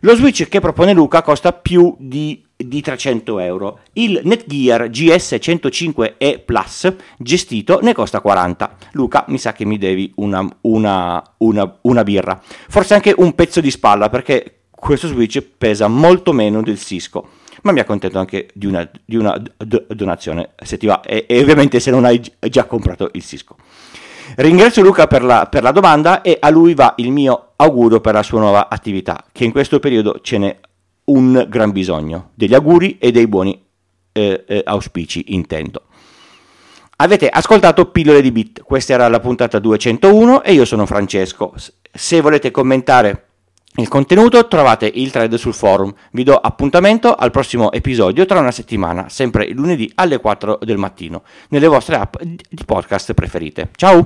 Lo 0.00 0.14
switch 0.14 0.48
che 0.48 0.60
propone 0.60 0.92
Luca 0.92 1.22
costa 1.22 1.52
più 1.52 1.96
di 1.98 2.44
di 2.56 2.80
300 2.80 3.38
euro. 3.40 3.80
Il 3.94 4.20
Netgear 4.22 4.88
GS105E 4.88 6.44
Plus 6.44 6.94
gestito 7.18 7.80
ne 7.82 7.92
costa 7.92 8.20
40. 8.20 8.76
Luca, 8.92 9.24
mi 9.28 9.38
sa 9.38 9.52
che 9.52 9.64
mi 9.64 9.78
devi 9.78 10.12
una, 10.16 10.46
una, 10.62 11.22
una, 11.38 11.78
una 11.82 12.02
birra. 12.04 12.40
Forse 12.68 12.94
anche 12.94 13.14
un 13.16 13.34
pezzo 13.34 13.60
di 13.60 13.70
spalla 13.70 14.08
perché 14.08 14.60
questo 14.70 15.08
switch 15.08 15.42
pesa 15.56 15.88
molto 15.88 16.32
meno 16.32 16.62
del 16.62 16.78
Cisco. 16.78 17.28
Ma 17.64 17.72
mi 17.72 17.80
accontento 17.80 18.18
anche 18.18 18.48
di 18.52 18.66
una, 18.66 18.88
di 19.04 19.16
una 19.16 19.42
donazione 19.88 20.50
se 20.62 20.76
ti 20.76 20.86
va, 20.86 21.00
e, 21.00 21.24
e, 21.26 21.40
ovviamente 21.40 21.80
se 21.80 21.90
non 21.90 22.04
hai 22.04 22.22
già 22.48 22.64
comprato 22.64 23.08
il 23.12 23.24
Cisco. 23.24 23.56
Ringrazio 24.36 24.82
Luca 24.82 25.06
per 25.06 25.22
la, 25.22 25.46
per 25.50 25.62
la 25.62 25.70
domanda 25.70 26.20
e 26.20 26.36
a 26.38 26.50
lui 26.50 26.74
va 26.74 26.94
il 26.98 27.10
mio 27.10 27.52
augurio 27.56 28.00
per 28.00 28.14
la 28.14 28.22
sua 28.22 28.40
nuova 28.40 28.68
attività, 28.68 29.24
che 29.32 29.44
in 29.44 29.52
questo 29.52 29.78
periodo 29.80 30.20
ce 30.20 30.38
n'è 30.38 30.58
un 31.04 31.46
gran 31.48 31.72
bisogno 31.72 32.30
degli 32.34 32.54
auguri 32.54 32.98
e 32.98 33.10
dei 33.10 33.26
buoni 33.26 33.62
eh, 34.12 34.44
eh, 34.46 34.62
auspici, 34.64 35.24
intendo. 35.28 35.84
Avete 36.96 37.28
ascoltato 37.28 37.90
Pillole 37.90 38.20
di 38.20 38.30
Bit, 38.30 38.62
questa 38.62 38.92
era 38.92 39.08
la 39.08 39.20
puntata 39.20 39.58
201 39.58 40.42
e 40.42 40.52
io 40.52 40.64
sono 40.66 40.84
Francesco. 40.84 41.54
Se 41.92 42.20
volete 42.20 42.50
commentare 42.50 43.28
il 43.76 43.88
contenuto 43.88 44.46
trovate 44.46 44.90
il 44.92 45.10
thread 45.10 45.34
sul 45.34 45.52
forum. 45.52 45.92
Vi 46.12 46.22
do 46.22 46.36
appuntamento 46.36 47.12
al 47.14 47.30
prossimo 47.30 47.72
episodio 47.72 48.24
tra 48.24 48.38
una 48.38 48.52
settimana, 48.52 49.08
sempre 49.08 49.50
lunedì 49.50 49.90
alle 49.96 50.18
4 50.20 50.60
del 50.62 50.76
mattino, 50.76 51.22
nelle 51.48 51.66
vostre 51.66 51.96
app 51.96 52.14
di 52.20 52.64
podcast 52.64 53.14
preferite. 53.14 53.70
Ciao! 53.74 54.02